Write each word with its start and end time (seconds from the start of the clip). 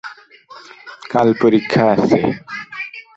কাল 1.11 1.29
পরীক্ষা 1.41 1.83
আছে। 1.95 2.19